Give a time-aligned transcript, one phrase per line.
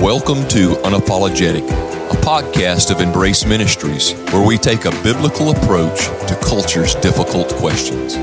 [0.00, 6.38] Welcome to Unapologetic, a podcast of Embrace Ministries, where we take a biblical approach to
[6.42, 8.14] culture's difficult questions.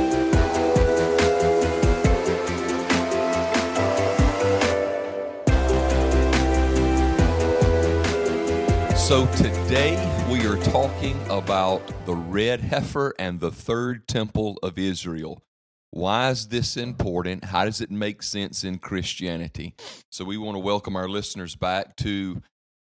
[8.99, 15.43] So, today we are talking about the red heifer and the third temple of Israel.
[15.91, 17.45] Why is this important?
[17.45, 19.73] How does it make sense in Christianity?
[20.11, 22.41] So, we want to welcome our listeners back to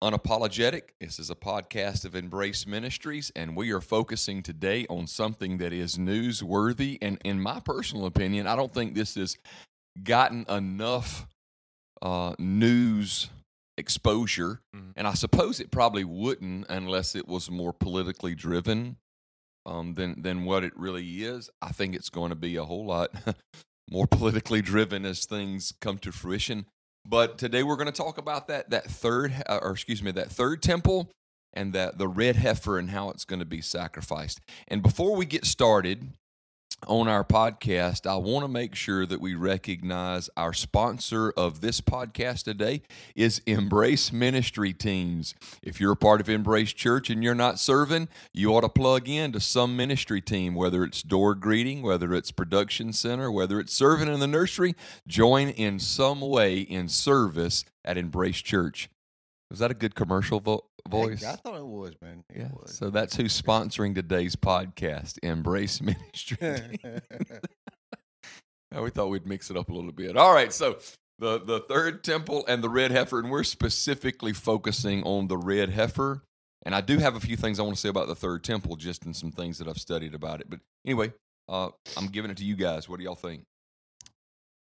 [0.04, 0.90] Unapologetic.
[1.00, 5.74] This is a podcast of Embrace Ministries, and we are focusing today on something that
[5.74, 6.98] is newsworthy.
[7.02, 9.38] And in my personal opinion, I don't think this has
[10.04, 11.28] gotten enough
[12.02, 13.30] uh, news
[13.78, 14.62] exposure.
[14.76, 14.94] Mhm.
[14.96, 18.98] And I suppose it probably wouldn't unless it was more politically driven
[19.68, 21.50] um, than than what it really is.
[21.62, 23.12] I think it's going to be a whole lot
[23.92, 26.66] more politically driven as things come to fruition.
[27.06, 30.64] But today we're going to talk about that that third, or excuse me, that third
[30.64, 31.12] temple
[31.54, 34.40] and that the red heifer and how it's going to be sacrificed.
[34.68, 36.14] And before we get started
[36.86, 41.82] on our podcast, I want to make sure that we recognize our sponsor of this
[41.82, 42.84] podcast today
[43.16, 45.34] is Embrace Ministry Teams.
[45.64, 49.10] If you're a part of Embrace Church and you're not serving, you ought to plug
[49.10, 53.74] in to some ministry team, whether it's door greeting, whether it's production center, whether it's
[53.74, 54.76] serving in the nursery,
[55.08, 58.90] join in some way in service at Embrace Church.
[59.50, 61.24] Was that a good commercial vo- voice?
[61.24, 62.24] I thought it was, man.
[62.30, 62.50] It Yeah.
[62.54, 62.76] was.
[62.76, 66.38] So that's who's sponsoring today's podcast, Embrace Ministry.
[68.72, 70.18] Now, we thought we'd mix it up a little bit.
[70.18, 70.78] All right, so
[71.20, 75.70] the the third temple and the red heifer, and we're specifically focusing on the red
[75.70, 76.22] heifer.
[76.66, 78.76] And I do have a few things I want to say about the third temple,
[78.76, 80.50] just in some things that I've studied about it.
[80.50, 81.14] But anyway,
[81.48, 82.90] uh, I'm giving it to you guys.
[82.90, 83.44] What do y'all think?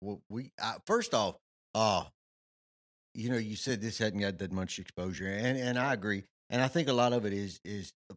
[0.01, 1.35] well, we uh, first off,
[1.73, 2.03] uh,
[3.19, 6.61] you know, you said this hadn't got that much exposure, and and I agree, and
[6.61, 8.15] I think a lot of it is is, uh,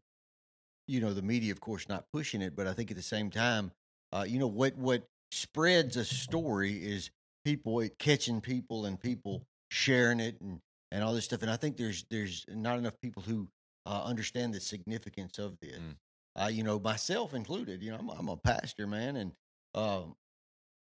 [0.86, 3.28] you know, the media, of course, not pushing it, but I think at the same
[3.30, 3.72] time,
[4.12, 5.02] uh, you know, what what
[5.32, 7.10] spreads a story is
[7.44, 10.60] people it catching people and people sharing it and
[10.92, 13.48] and all this stuff, and I think there's there's not enough people who
[13.86, 15.78] uh, understand the significance of this.
[15.78, 15.96] Mm.
[16.34, 17.82] Uh, you know, myself included.
[17.82, 19.32] You know, I'm, I'm a pastor, man, and
[19.74, 20.14] um,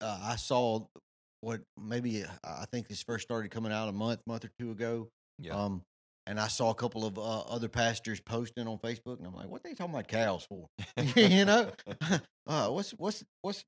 [0.00, 0.86] uh, I saw
[1.40, 4.70] what maybe uh, I think this first started coming out a month, month or two
[4.70, 5.08] ago.
[5.38, 5.54] Yeah.
[5.54, 5.82] Um,
[6.26, 9.48] and I saw a couple of uh, other pastors posting on Facebook, and I'm like,
[9.48, 10.66] "What are they talking about cows for?"
[11.16, 11.70] you know,
[12.46, 13.64] uh, what's what's what's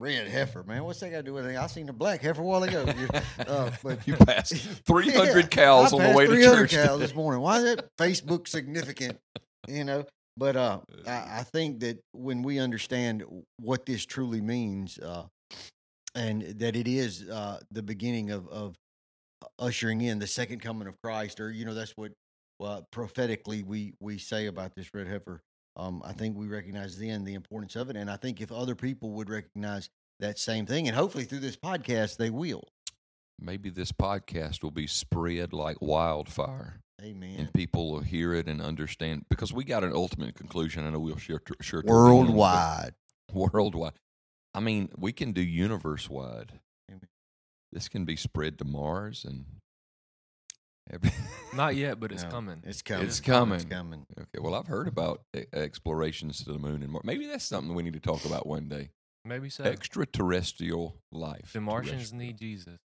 [0.00, 0.84] red heifer, man?
[0.84, 1.62] What's that got to do with anything?
[1.62, 2.86] I seen the black heifer a while ago.
[2.98, 3.08] You-
[3.46, 4.54] uh, but You passed
[4.86, 6.70] 300 Yeah, cows on the way to church.
[6.70, 7.42] cows this morning.
[7.42, 9.18] Why is that Facebook significant?
[9.66, 10.06] You know,
[10.38, 13.22] but uh, I, I think that when we understand
[13.60, 15.24] what this truly means, uh,
[16.14, 18.76] and that it is uh, the beginning of of
[19.58, 22.12] ushering in the second coming of Christ, or you know, that's what
[22.62, 25.42] uh, prophetically we we say about this red heifer.
[25.76, 28.74] Um, I think we recognize then the importance of it, and I think if other
[28.74, 32.64] people would recognize that same thing, and hopefully through this podcast they will.
[33.40, 36.80] Maybe this podcast will be spread like wildfire.
[37.00, 37.36] Amen.
[37.38, 40.84] and people will hear it and understand because we got an ultimate conclusion.
[40.84, 42.94] I know we'll share share to everyone, Worldwide.
[44.58, 44.62] worldwide.
[44.62, 46.60] I mean, we can do universe wide.
[47.72, 49.44] This can be spread to Mars and.
[50.90, 51.10] Every,
[51.54, 52.62] Not yet, but it's No, coming.
[52.64, 53.06] It's coming.
[53.06, 53.56] It's coming.
[53.56, 54.06] It's coming.
[54.18, 57.04] okay, well, I've heard about e- explorations to the moon and Mars.
[57.04, 58.88] Maybe that's something we need to talk about one day.
[59.26, 59.64] Maybe so.
[59.64, 61.52] Extraterrestrial life.
[61.52, 62.78] The Martians need Jesus.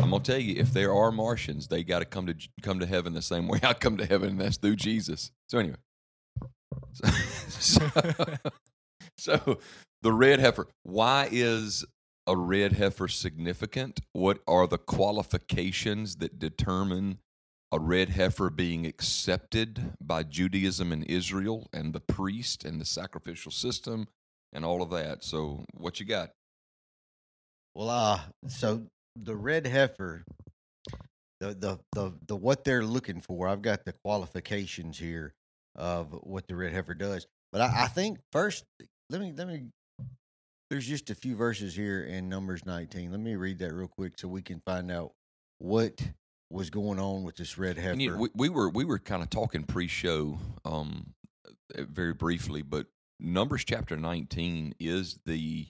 [0.00, 2.80] I'm gonna tell you, if there are Martians, they got to come to J- come
[2.80, 5.30] to heaven the same way I come to heaven, and that's through Jesus.
[5.48, 5.76] So anyway,
[7.48, 8.40] so, so,
[9.16, 9.58] so
[10.06, 10.68] the red heifer.
[10.84, 11.84] Why is
[12.28, 13.98] a red heifer significant?
[14.12, 17.18] What are the qualifications that determine
[17.72, 23.50] a red heifer being accepted by Judaism and Israel, and the priest and the sacrificial
[23.50, 24.06] system,
[24.52, 25.24] and all of that?
[25.24, 26.30] So, what you got?
[27.74, 28.86] Well, uh, so
[29.16, 30.22] the red heifer,
[31.40, 33.48] the, the the the what they're looking for.
[33.48, 35.34] I've got the qualifications here
[35.74, 37.26] of what the red heifer does.
[37.50, 38.62] But I, I think first,
[39.10, 39.64] let me let me.
[40.68, 43.12] There's just a few verses here in Numbers 19.
[43.12, 45.12] Let me read that real quick so we can find out
[45.58, 46.02] what
[46.50, 48.00] was going on with this red heifer.
[48.00, 51.14] You know, we, we were we were kind of talking pre-show, um,
[51.46, 52.86] uh, very briefly, but
[53.20, 55.68] Numbers chapter nineteen is the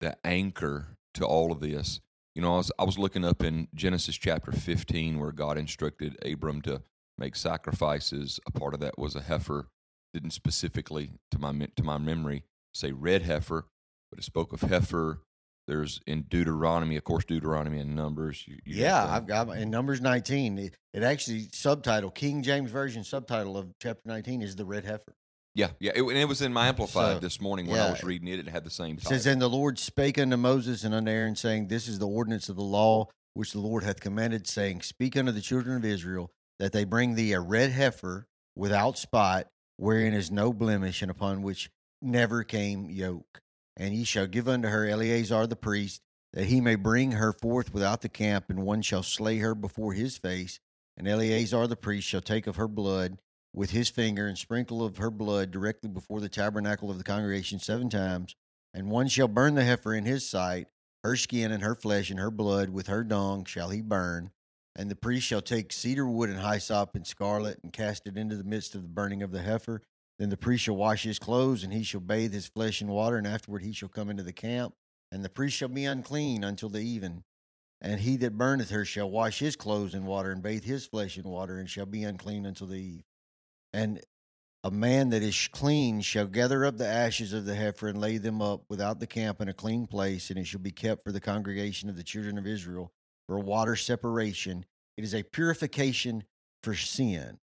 [0.00, 2.00] the anchor to all of this.
[2.34, 6.16] You know, I was I was looking up in Genesis chapter fifteen where God instructed
[6.24, 6.82] Abram to
[7.18, 8.40] make sacrifices.
[8.46, 9.68] A part of that was a heifer.
[10.14, 13.66] Didn't specifically to my to my memory say red heifer,
[14.12, 15.22] but it spoke of heifer
[15.66, 18.44] There's in Deuteronomy, of course, Deuteronomy and Numbers.
[18.46, 20.58] You, you yeah, I've got in Numbers 19.
[20.58, 25.14] It, it actually subtitle King James version subtitle of chapter 19 is the red heifer.
[25.54, 25.92] yeah, yeah.
[25.94, 28.38] It, and it was in my amplified So, this morning when I was reading it.
[28.38, 28.96] It had the same.
[28.96, 29.32] It says, title.
[29.32, 32.56] And the Lord spake unto Moses and unto Aaron, saying, This is the ordinance of
[32.56, 36.72] the law which the Lord hath commanded, saying, Speak unto the children of Israel that
[36.72, 39.46] they bring thee a red heifer without spot,
[39.78, 41.70] wherein is no blemish, and upon which
[42.02, 43.41] never came yoke.
[43.76, 46.02] And ye shall give unto her Eleazar the priest,
[46.32, 49.92] that he may bring her forth without the camp, and one shall slay her before
[49.92, 50.60] his face.
[50.96, 53.18] And Eleazar the priest shall take of her blood
[53.54, 57.58] with his finger and sprinkle of her blood directly before the tabernacle of the congregation
[57.58, 58.34] seven times.
[58.74, 60.68] And one shall burn the heifer in his sight,
[61.04, 64.30] her skin and her flesh and her blood with her dung shall he burn.
[64.74, 68.36] And the priest shall take cedar wood and hyssop and scarlet and cast it into
[68.36, 69.82] the midst of the burning of the heifer.
[70.22, 73.16] Then the priest shall wash his clothes, and he shall bathe his flesh in water,
[73.16, 74.72] and afterward he shall come into the camp.
[75.10, 77.24] And the priest shall be unclean until the even.
[77.80, 81.18] And he that burneth her shall wash his clothes in water, and bathe his flesh
[81.18, 83.02] in water, and shall be unclean until the eve.
[83.72, 84.00] And
[84.62, 88.18] a man that is clean shall gather up the ashes of the heifer and lay
[88.18, 91.10] them up without the camp in a clean place, and it shall be kept for
[91.10, 92.92] the congregation of the children of Israel
[93.26, 94.64] for water separation.
[94.96, 96.22] It is a purification
[96.62, 97.40] for sin.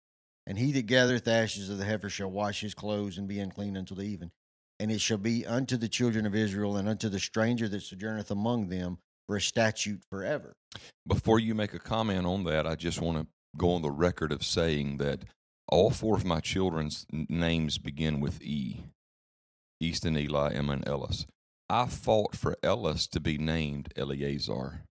[0.47, 3.41] And he that gathereth the ashes of the heifer shall wash his clothes and be
[3.41, 4.31] unclean until the even.
[4.79, 8.31] And it shall be unto the children of Israel and unto the stranger that sojourneth
[8.31, 10.55] among them for a statute forever.
[11.07, 13.27] Before you make a comment on that, I just want to
[13.57, 15.25] go on the record of saying that
[15.69, 18.85] all four of my children's names begin with E.
[19.81, 21.27] Easton, Eli, Emma, and Ellis.
[21.69, 24.83] I fought for Ellis to be named Eleazar,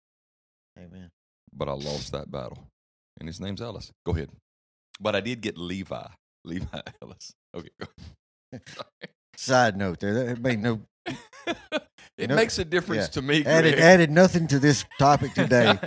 [0.77, 1.11] Amen.
[1.53, 2.67] but I lost that battle,
[3.17, 3.91] and his name's Ellis.
[4.05, 4.29] Go ahead.
[4.99, 6.07] But I did get Levi,
[6.45, 7.33] Levi Ellis.
[7.55, 7.69] Okay.
[7.79, 8.59] Go.
[9.37, 10.13] Side note there.
[10.13, 10.81] That made no
[12.17, 13.07] it No- makes a difference yeah.
[13.07, 13.45] to me.
[13.45, 13.83] added Greg.
[13.83, 15.77] added nothing to this topic today.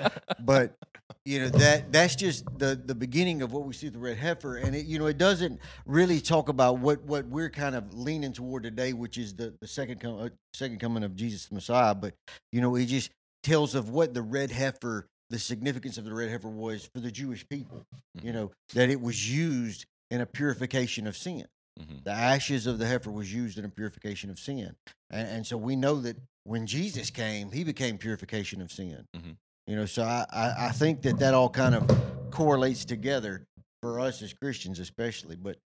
[0.40, 0.74] but
[1.24, 4.16] you know that that's just the the beginning of what we see with the red
[4.18, 7.92] heifer and it you know it doesn't really talk about what what we're kind of
[7.94, 11.54] leaning toward today which is the the second com- uh, second coming of Jesus the
[11.54, 12.14] Messiah but
[12.52, 13.10] you know it just
[13.42, 17.10] tells of what the red heifer the significance of the red heifer was for the
[17.10, 17.84] Jewish people
[18.22, 18.34] you Mhm.
[18.34, 21.46] know that it was used in a purification of sin
[21.78, 22.02] Mhm.
[22.04, 24.74] the ashes of the heifer was used in a purification of sin
[25.10, 29.36] and, and so we know that when jesus came he became purification of sin Mhm.
[29.66, 33.46] you know so I, I i think that that all kind of correlates together
[33.82, 35.58] for us as christians especially but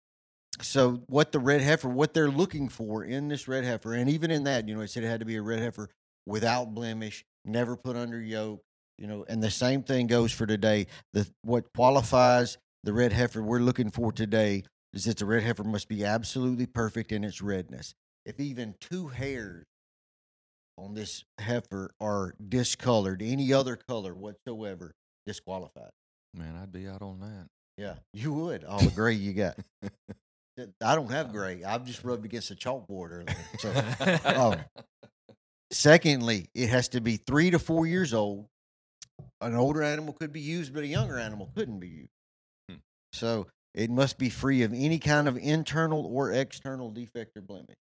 [0.61, 4.31] so what the red heifer what they're looking for in this red heifer and even
[4.31, 5.89] in that you know it said it had to be a red heifer
[6.25, 8.61] without blemish never put under yoke
[9.01, 13.41] you know and the same thing goes for today the what qualifies the red heifer
[13.41, 14.63] we're looking for today
[14.93, 17.95] is that the red heifer must be absolutely perfect in its redness
[18.25, 19.65] if even two hairs
[20.77, 24.93] on this heifer are discolored any other color whatsoever
[25.25, 25.91] disqualified
[26.33, 27.47] Man, I'd be out on that.
[27.77, 29.57] yeah you would all the gray you got
[30.81, 34.59] i don't have gray i've just rubbed against a chalkboard earlier so um,
[35.73, 38.45] Secondly, it has to be three to four years old.
[39.41, 42.11] An older animal could be used, but a younger animal couldn't be used.
[42.69, 42.75] Hmm.
[43.13, 47.75] So it must be free of any kind of internal or external defect or blemish.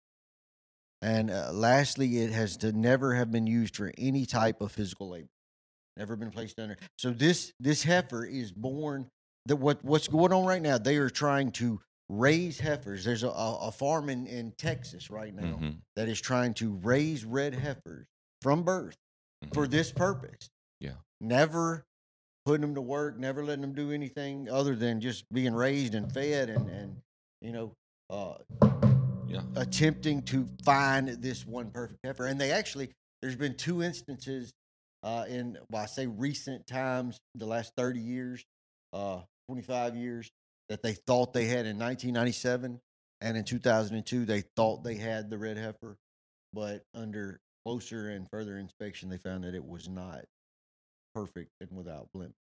[1.02, 5.10] And uh, lastly, it has to never have been used for any type of physical
[5.10, 5.28] labor.
[5.96, 6.76] Never been placed under.
[6.98, 9.08] So this this heifer is born.
[9.46, 10.78] That what what's going on right now?
[10.78, 13.04] They are trying to raise heifers.
[13.04, 15.76] There's a, a, a farm in, in Texas right now Mhm.
[15.96, 18.06] that is trying to raise red heifers
[18.42, 18.96] from birth
[19.54, 19.70] for Mhm.
[19.70, 20.50] this purpose.
[20.80, 20.94] Yeah.
[21.20, 21.84] Never
[22.46, 26.10] putting them to work, never letting them do anything other than just being raised and
[26.12, 26.96] fed and, and
[27.40, 27.72] you know,
[28.08, 28.34] uh,
[29.28, 29.42] Yeah.
[29.56, 32.26] attempting to find this one perfect heifer.
[32.26, 32.90] And they actually,
[33.22, 34.50] there's been two instances
[35.02, 38.44] uh, in, well, I say recent times, the last 30 years,
[38.92, 40.30] uh, 25 years,
[40.68, 42.80] that they thought they had in 1997
[43.20, 45.96] and in 2002 they thought they had the red heifer
[46.52, 50.24] but under closer and further inspection they found that it was not
[51.14, 52.34] perfect and without blemish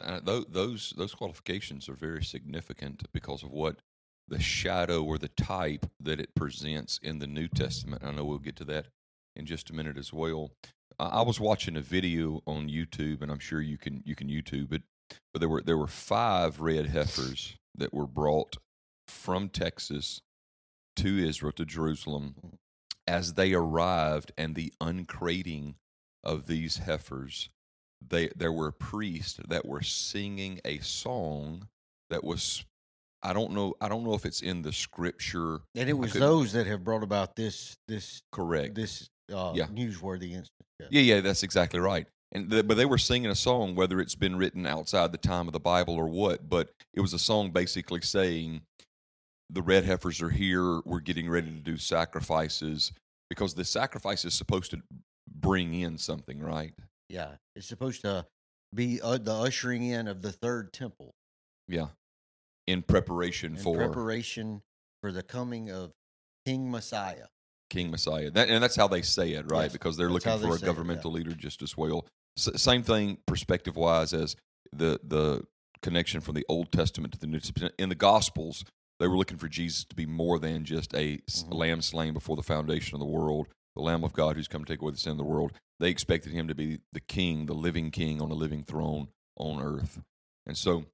[0.00, 3.80] Uh, those, those those qualifications are very significant because of what
[4.28, 8.04] the shadow or the type that it presents in the New Testament.
[8.04, 8.86] I know we'll get to that
[9.34, 10.52] in just a minute as well.
[10.98, 14.28] I, I was watching a video on YouTube, and I'm sure you can you can
[14.28, 14.82] YouTube it.
[15.32, 18.56] But there were there were five red heifers that were brought
[19.06, 20.20] from Texas
[20.96, 22.34] to Israel to Jerusalem
[23.06, 25.76] as they arrived, and the uncrating
[26.28, 27.48] of these heifers
[28.06, 31.66] they there were priests that were singing a song
[32.10, 32.64] that was
[33.22, 36.52] I don't know I don't know if it's in the scripture and it was those
[36.52, 39.66] that have brought about this this correct this uh, Yeah.
[39.66, 40.68] newsworthy instance.
[40.80, 40.86] Yeah.
[40.90, 42.06] Yeah, yeah, that's exactly right.
[42.32, 45.46] And the, but they were singing a song, whether it's been written outside the time
[45.48, 46.48] of the Bible or what.
[46.48, 48.62] But it was a song basically saying,
[49.50, 50.80] "The red heifers are here.
[50.84, 52.92] We're getting ready to do sacrifices
[53.28, 54.82] because the sacrifice is supposed to
[55.34, 56.74] bring in something, right?
[57.08, 58.26] Yeah, it's supposed to
[58.74, 61.14] be uh, the ushering in of the third temple
[61.68, 61.88] Yeah,
[62.66, 64.62] in preparation in for preparation
[65.02, 65.92] for the coming of
[66.44, 67.26] King Messiah.
[67.70, 68.30] King Messiah.
[68.30, 69.64] That, and that's how they say it, right?
[69.64, 70.66] Yes, because they're that's looking how they for a say it, yeah.
[70.66, 72.06] governmental leader just as well.
[72.38, 74.36] S- same thing, perspective wise, as
[74.72, 75.42] the the
[75.82, 77.74] connection from the Old Testament to the New Testament.
[77.78, 78.64] In the Gospels,
[78.98, 81.54] they were looking for Jesus to be more than just a Mhm.
[81.54, 84.72] lamb slain before the foundation of the world, the Lamb of God who's come to
[84.72, 85.52] take away the sin of the world.
[85.78, 89.62] They expected him to be the King, the living King on a living throne on
[89.62, 90.00] earth.
[90.46, 90.84] And so,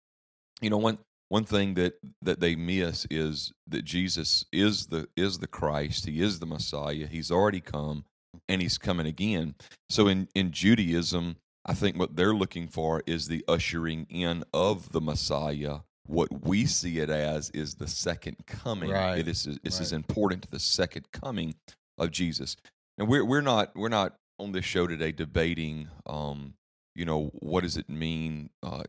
[0.60, 0.98] you know, one
[1.30, 6.06] one thing that that they miss is that Jesus is the is the Christ.
[6.06, 7.06] He is the Messiah.
[7.10, 8.04] He's already come,
[8.48, 9.54] and he's coming again.
[9.88, 14.92] So in in Judaism, I think what they're looking for is the ushering in of
[14.92, 15.78] the Messiah.
[16.06, 18.90] What we see it as is the second coming.
[18.90, 21.54] Right, It is this is important to the second coming
[21.96, 22.56] of Jesus.
[22.98, 26.54] And we're we're not we're not on this show today debating, um,
[26.94, 28.82] you know, what does it mean uh,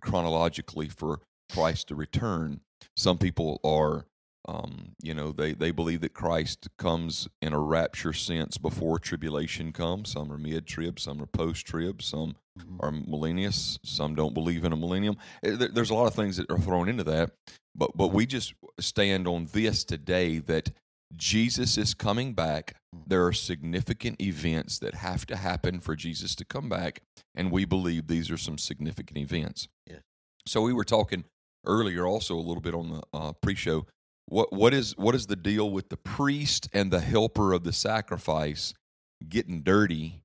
[0.00, 1.20] chronologically for
[1.52, 2.60] Christ to return.
[2.96, 4.06] Some people are,
[4.46, 9.72] um, you know, they, they believe that Christ comes in a rapture sense before tribulation
[9.72, 10.12] comes.
[10.12, 12.76] Some are mid trib, some are post trib, some Mhm.
[12.80, 15.16] are millennials, some don't believe in a millennium.
[15.44, 17.30] Eh, There's a lot of things that are thrown into that,
[17.74, 20.70] but but we just stand on this today that
[21.16, 22.76] Jesus is coming back.
[23.06, 27.02] There are significant events that have to happen for Jesus to come back,
[27.34, 29.68] and we believe these are some significant events.
[29.86, 30.00] Yes.
[30.46, 31.24] So we were talking
[31.64, 33.86] earlier, also a little bit on the uh, pre-show.
[34.26, 37.72] What what is what is the deal with the priest and the helper of the
[37.72, 38.74] sacrifice
[39.28, 40.22] getting dirty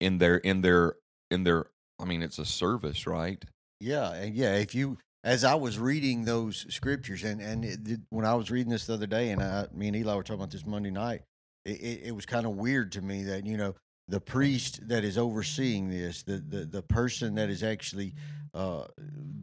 [0.00, 0.94] in their in their
[1.30, 1.66] in their?
[2.00, 3.44] I mean, it's a service, right?
[3.80, 4.54] Yeah, and yeah.
[4.54, 8.70] If you, as I was reading those scriptures, and and it, when I was reading
[8.70, 11.22] this the other day, and I, me and Eli were talking about this Monday night,
[11.64, 13.74] it, it, it was kind of weird to me that you know
[14.08, 18.14] the priest that is overseeing this, the the the person that is actually
[18.54, 18.84] uh,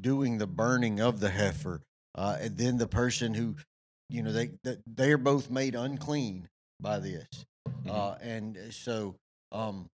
[0.02, 1.82] doing the burning of the heifer,
[2.16, 3.56] uh, and then the person who,
[4.10, 6.48] you know, they that they are both made unclean
[6.80, 7.28] by this,
[7.86, 7.90] Mhm.
[7.92, 9.16] uh, and so
[9.52, 9.88] um,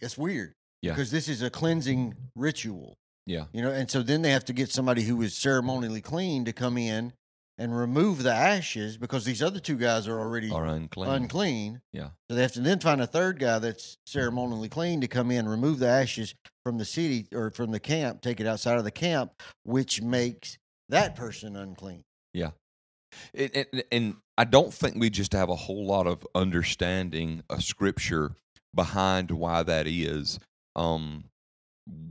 [0.00, 0.52] it's weird.
[0.82, 0.92] Yeah.
[0.92, 2.96] Because this is a cleansing ritual.
[3.26, 3.44] Yeah.
[3.52, 6.52] You know, and so then they have to get somebody who is ceremonially clean to
[6.52, 7.12] come in
[7.58, 11.10] and remove the ashes because these other two guys are already Or unclean.
[11.10, 11.80] unclean.
[11.92, 12.10] Yeah.
[12.28, 15.48] So they have to then find a third guy that's ceremonially clean to come in,
[15.48, 18.90] remove the ashes from the city or from the camp, take it outside of the
[18.90, 19.32] camp,
[19.64, 20.56] which makes
[20.88, 22.02] that person unclean.
[23.34, 27.64] It, it, and I don't think we just have a whole lot of understanding of
[27.64, 28.36] Scripture
[28.72, 30.38] behind why that is.
[30.76, 31.24] Um,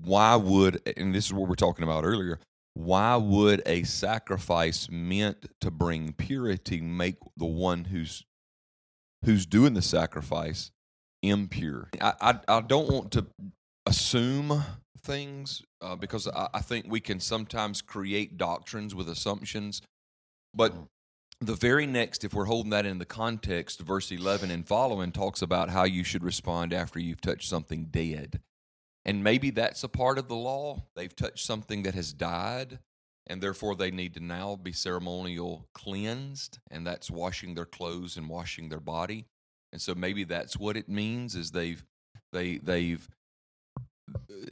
[0.04, 2.40] why would, and this is what we're talking about earlier,
[2.74, 8.24] why would a sacrifice meant to bring purity make the one who's
[9.26, 10.72] who's doing the sacrifice
[11.22, 11.90] impure?
[12.02, 13.28] I I, I don't want to
[13.86, 14.64] assume
[15.02, 19.82] things uh, because I, I think we can sometimes create doctrines with assumptions.
[20.54, 20.88] But Mhm.
[21.42, 25.42] the very next, if we're holding that in the context, verse 11 and following talks
[25.42, 28.42] about how you should respond after you've touched something dead.
[29.10, 30.84] And maybe that's a part of the law.
[30.96, 32.78] They've touched something that has died,
[33.26, 38.30] and therefore they need to now be ceremonial cleansed, and that's washing their clothes and
[38.30, 39.26] washing their body.
[39.74, 41.84] And so maybe that's what it means is they've
[42.34, 43.10] they they've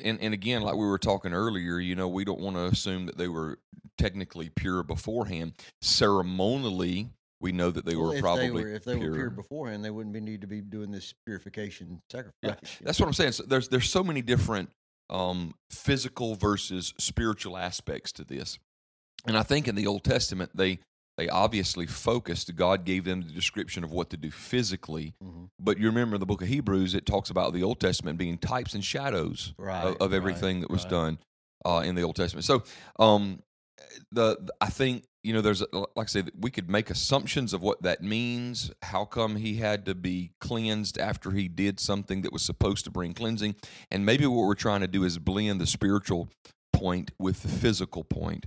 [0.04, 3.06] and, and again, like we were talking earlier, you know, we don't want to assume
[3.06, 3.60] that they were
[4.00, 5.54] technically pure beforehand.
[5.84, 9.10] Ceremonially, we know that they Well, were if probably they were, if they pure.
[9.12, 12.58] were pure beforehand, they wouldn't be need to be doing this purification sacrifice.
[12.82, 13.34] That's what I'm saying.
[13.34, 14.70] So there's there's so many different
[15.10, 18.58] um, physical versus spiritual aspects to this,
[19.26, 20.80] and I think in the Old Testament they
[21.18, 22.56] they obviously focused.
[22.56, 25.50] God gave them the description of what to do physically, Mhm.
[25.60, 28.38] but you remember in the Book of Hebrews it talks about the Old Testament being
[28.38, 30.92] types and shadows Right, of, of right, everything that was right.
[30.92, 31.20] done
[31.66, 32.46] uh, in the Old Testament.
[32.46, 32.64] So,
[33.00, 33.42] um,
[34.12, 37.62] the, the- I think you know there's like I said we could make assumptions of
[37.62, 38.72] what that means.
[38.82, 42.92] How come he had to be cleansed after he did something that was supposed to
[42.92, 43.56] bring cleansing?
[43.92, 46.30] And maybe what we're trying to do is blend the spiritual
[46.72, 48.46] point with the physical point.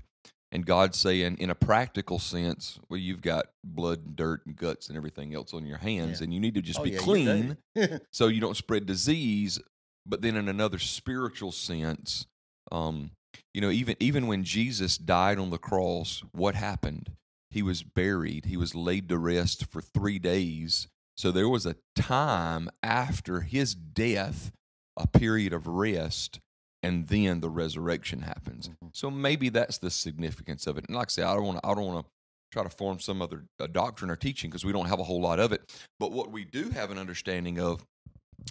[0.52, 4.88] And God's saying, in a practical sense, well, you've got blood and dirt and guts
[4.88, 6.24] and everything else on your hands, Yeah.
[6.24, 7.56] and you need to just Oh, be yeah, clean
[8.10, 9.60] so you don't spread disease
[10.06, 12.26] but then in another spiritual sense
[12.72, 13.10] um
[13.54, 17.10] you know even even when jesus died on the cross what happened
[17.50, 21.76] he was buried he was laid to rest for three days So there was a
[21.94, 24.52] time after his death,
[24.96, 26.40] a period of rest,
[26.82, 28.70] and then the resurrection happens.
[28.70, 28.88] Mhm.
[28.94, 30.86] So maybe that's the significance of it.
[30.88, 31.66] And like I say, I don't want to.
[31.68, 32.10] I don't want to
[32.52, 35.20] try to form some other uh, doctrine or teaching because we don't have a whole
[35.20, 35.60] lot of it.
[35.98, 37.84] But what we do have an understanding of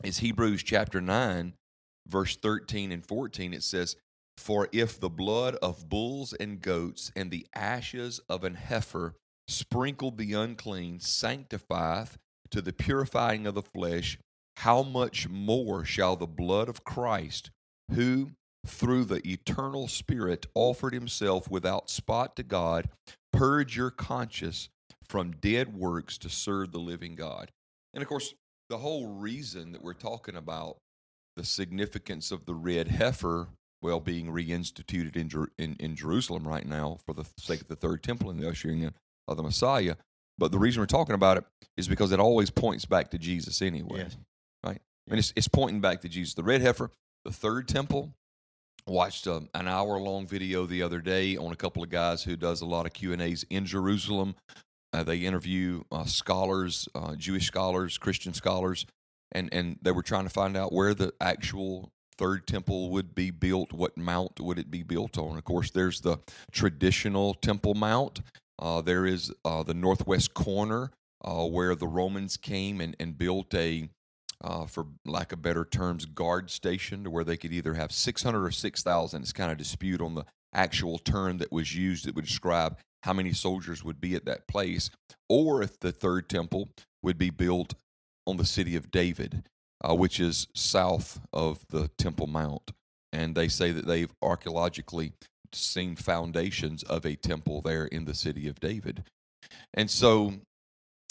[0.03, 1.53] is Hebrews chapter nine,
[2.07, 3.51] verse thirteen and fourteen.
[3.51, 3.95] It says,
[4.39, 9.15] "For if the blood of bulls and goats and the ashes of an heifer
[9.49, 12.17] sprinkled the unclean sanctifieth
[12.49, 14.17] to the purifying of the flesh,
[14.57, 17.51] how much more shall the blood of Christ,
[17.91, 18.31] who
[18.65, 22.89] through the eternal Spirit offered himself without spot to God,
[23.33, 24.69] purge your conscience
[25.03, 27.51] from dead works to serve the living God?
[27.93, 28.33] And of course,
[28.69, 30.77] the whole reason that we're talking about
[31.35, 33.49] the significance of the red heifer,
[33.81, 37.75] well, being reinstituted in, Jer- in, in Jerusalem right now for the sake of the
[37.75, 38.93] third temple and the ushering in
[39.27, 39.95] of the Messiah.
[40.37, 41.43] But the reason we're talking about it
[41.77, 43.99] is because it always points back to Jesus anyway.
[43.99, 44.17] Yes.
[44.63, 44.81] Right?
[45.07, 46.33] I mean, it's, it's pointing back to Jesus.
[46.33, 46.91] The red heifer,
[47.25, 48.13] the third temple.
[48.87, 52.35] Watched a, an hour long video the other day on a couple of guys who
[52.35, 54.35] does a lot of Q and A's in Jerusalem.
[54.91, 58.87] Uh, they interview uh, scholars, uh, Jewish scholars, Christian scholars,
[59.31, 63.31] and and they were trying to find out where the actual third temple would be
[63.31, 63.71] built.
[63.71, 65.37] What mount would it be built on?
[65.37, 66.17] Of course, there's the
[66.51, 68.19] traditional Temple Mount.
[68.59, 70.91] Uh, there is uh, the northwest corner
[71.23, 73.89] uh, where the Romans came and, and built a,
[74.43, 78.45] uh, for lack of better terms, guard station to where they could either have 600
[78.45, 79.21] or 6,000.
[79.21, 83.13] It's kind of dispute on the actual term that was used that would describe how
[83.13, 84.89] many soldiers would be at that place,
[85.29, 86.67] or if the third temple
[87.01, 87.75] would be built
[88.27, 89.43] on the city of David,
[89.87, 92.71] uh, which is south of the Temple Mount.
[93.11, 95.13] And they say that they've archaeologically
[95.53, 99.03] seen foundations of a temple there in the city of David.
[99.73, 100.33] And so,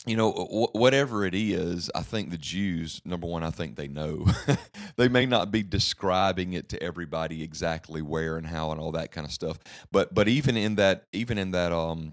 [0.07, 3.89] you know, wh- whatever it is, I think the Jews, number one, I think they
[3.89, 4.27] know.
[4.97, 9.11] they may not be describing it to everybody exactly where and how and all that
[9.11, 9.59] kind of stuff.
[9.91, 12.13] But but even in that even in that um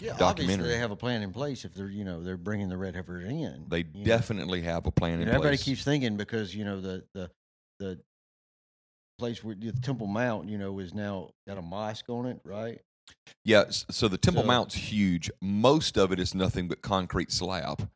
[0.00, 2.76] Yeah, obviously they have a plan in place if they're you know they're bringing the
[2.76, 3.64] red heifers in.
[3.68, 4.04] they you know.
[4.04, 5.36] definitely have a plan in everybody place.
[5.38, 7.30] Everybody keeps thinking because you know the the
[7.80, 7.98] the
[9.18, 12.80] place where the Temple Mount you know is now got a mosque on it, right?
[13.44, 15.30] Yeah, so the Temple So- Mount's huge.
[15.40, 17.88] Most of it is nothing but concrete slab.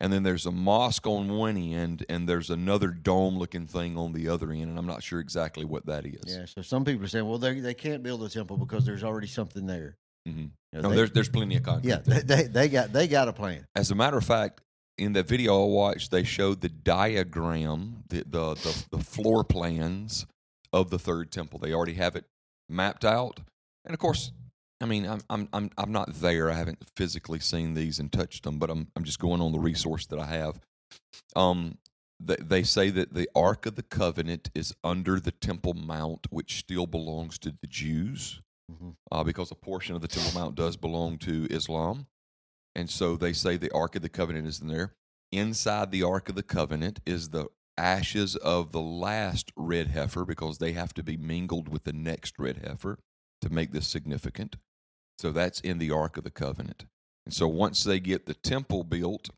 [0.00, 4.12] And then there's a mosque on one end, and there's another dome looking thing on
[4.12, 6.20] the other end, and I'm not sure exactly what that is.
[6.24, 6.44] Yeah.
[6.44, 9.26] So some people are saying, well, they they can't build a temple because there's already
[9.26, 9.96] something there.
[10.32, 11.90] Hmm You know, No, they- there's there's plenty of concrete.
[11.90, 13.66] yeah, they, they they got they got a plan.
[13.74, 14.60] As a matter of fact,
[14.98, 20.26] in that video I watched, they showed the diagram, the, the the the floor plans
[20.72, 21.58] of the third temple.
[21.58, 22.24] They already have it
[22.68, 23.40] mapped out,
[23.84, 24.32] and of course,
[24.80, 26.50] I mean, I'm I'm I'm I'm not there.
[26.50, 29.58] I haven't physically seen these and touched them, but I'm I'm just going on the
[29.58, 30.60] resource that I have.
[31.36, 31.78] Um,
[32.20, 36.56] they, they say that the Ark of the Covenant is under the Temple Mount, which
[36.58, 38.96] still belongs to the Jews Mhm.
[39.10, 42.06] uh, because a portion of the Temple Mount does belong to Islam.
[42.74, 44.94] And so they say the Ark of the Covenant is in there.
[45.32, 50.58] Inside the Ark of the Covenant is the ashes of the last red heifer because
[50.58, 52.98] they have to be mingled with the next red heifer
[53.40, 54.56] to make this significant.
[55.18, 56.86] So that's in the Ark of the Covenant.
[57.24, 59.30] And so once they get the temple built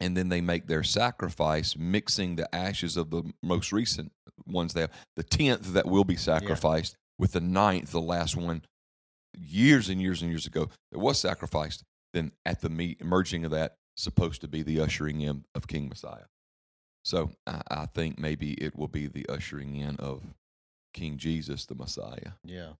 [0.00, 4.12] and then they make their sacrifice, mixing the ashes of the most recent
[4.46, 8.62] ones they have, the tenth that will be sacrificed with the ninth, the last one,
[9.36, 11.82] years and years and years ago, that was sacrificed.
[12.12, 15.88] Then at the meet, merging of that, supposed to be the ushering in of King
[15.88, 16.24] Messiah.
[17.04, 20.22] So I, I think maybe it will be the ushering in of
[20.94, 22.70] King Jesus, the Messiah, Yeah.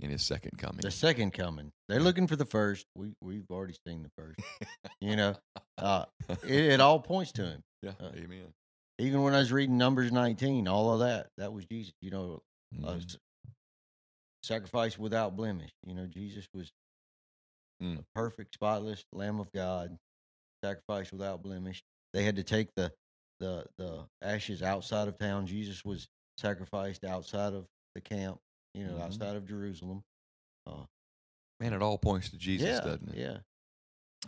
[0.00, 0.80] in his second coming.
[0.80, 1.72] The second coming.
[1.88, 2.86] They're looking for the first.
[2.96, 4.40] We we've already seen the first.
[5.00, 5.36] you know,
[5.78, 6.04] uh,
[6.44, 7.62] it, it all points to him.
[7.82, 8.52] yeah, uh, amen.
[8.98, 11.92] Even when I was reading Numbers 19, all of that, that was Jesus.
[12.00, 12.42] You know,
[12.86, 13.16] uh, s-
[14.52, 15.70] sacrifice without blemish.
[15.86, 16.70] You know, Jesus was
[17.82, 17.98] Mm.
[17.98, 19.98] a perfect, spotless Lamb of God,
[20.62, 21.82] sacrifice without blemish.
[22.12, 22.92] They had to take the
[23.40, 25.46] the the ashes outside of town.
[25.46, 26.06] Jesus was
[26.38, 28.38] sacrificed outside of the camp.
[28.74, 29.00] You know, Mhm.
[29.02, 30.02] outside of Jerusalem.
[30.66, 30.84] Uh,
[31.60, 33.16] Man, it all points to Jesus, yeah, doesn't it?
[33.16, 33.38] yeah.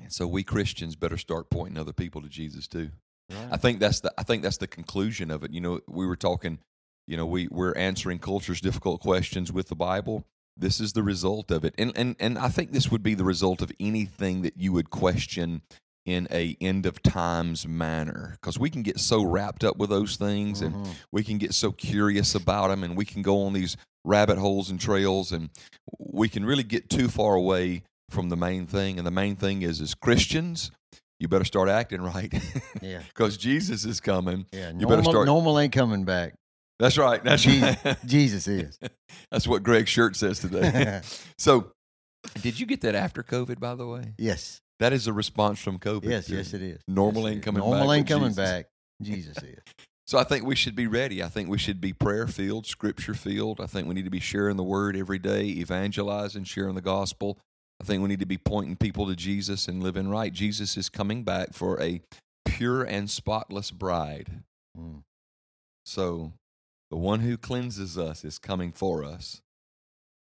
[0.01, 2.91] And so we Christians better start pointing other people to Jesus too.
[3.31, 3.53] Right.
[3.53, 5.53] I think that's the I think that's the conclusion of it.
[5.53, 6.59] You know, we were talking,
[7.07, 10.25] you know, we we're answering culture's difficult questions with the Bible.
[10.57, 11.75] This is the result of it.
[11.79, 14.91] And and and I think this would be the result of anything that you would
[14.91, 15.63] question
[16.07, 20.17] in a end of times manner because we can get so wrapped up with those
[20.17, 20.95] things and Mhm.
[21.11, 24.69] we can get so curious about them and we can go on these rabbit holes
[24.69, 25.49] and trails and
[25.99, 29.63] we can really get too far away from the main thing and the main thing
[29.63, 30.71] is as christians
[31.19, 32.33] you better start acting right.
[32.83, 33.01] Yeah.
[33.09, 34.45] Because Jesus is coming.
[34.53, 34.73] Yeah.
[34.79, 36.35] You better start- normal ain't coming back.
[36.79, 37.23] That's right.
[37.23, 37.97] That's Jesus, right.
[38.07, 38.79] Jesus is.
[39.31, 41.01] That's what Greg's shirt says today.
[41.39, 41.73] so,
[42.43, 44.15] did you get that after COVID, by the way?
[44.19, 44.61] yes.
[44.81, 46.05] That is a response from COVID.
[46.05, 46.29] Yes.
[46.29, 46.83] Yes, it is.
[46.89, 48.45] Normal Yes, it ain't coming Normal back ain't coming Jesus.
[48.45, 48.67] back.
[49.01, 49.61] Jesus is.
[50.07, 51.23] So I think we should be ready.
[51.23, 53.61] I think we should be prayer filled, scripture filled.
[53.61, 57.39] I think we need to be sharing the word every day, evangelizing, sharing the gospel.
[57.81, 60.33] I think we need to be pointing people to Jesus and living right.
[60.33, 62.03] Jesus is coming back for a
[62.45, 64.43] pure and spotless bride.
[64.79, 65.03] Mm.
[65.87, 66.33] So
[66.95, 69.43] the one who cleanses us is coming for us.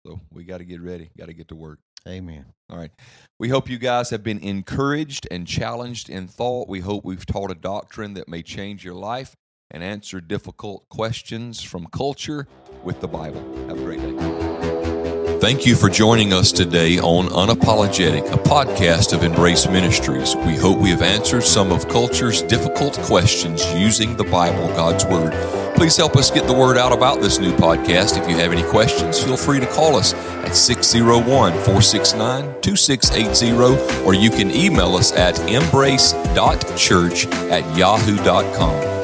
[0.06, 1.80] So we got to get ready, got to get to work.
[2.06, 2.44] Amen.
[2.70, 2.92] All right.
[3.40, 6.68] We hope you guys have been encouraged and challenged in thought.
[6.68, 9.34] We hope we've taught a doctrine that may change your life
[9.68, 12.46] and answer difficult questions from culture
[12.84, 13.40] with the Bible.
[13.66, 15.38] Have a great day.
[15.40, 20.36] Thank you for joining us today on Unapologetic, a podcast of Embrace Ministries.
[20.36, 25.69] We hope we have answered some of culture's difficult questions using the Bible, God's Word.
[25.80, 28.20] Please help us get the word out about this new podcast.
[28.20, 34.12] If you have any questions, feel free to call us at 601 469 2680, or
[34.12, 38.99] you can email us at embrace.church at yahoo.com.